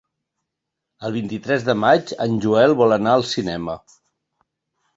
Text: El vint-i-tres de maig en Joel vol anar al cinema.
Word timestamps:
El 1.09 1.13
vint-i-tres 1.17 1.67
de 1.67 1.75
maig 1.83 2.15
en 2.27 2.41
Joel 2.47 2.75
vol 2.81 2.99
anar 2.99 3.15
al 3.19 3.29
cinema. 3.35 3.79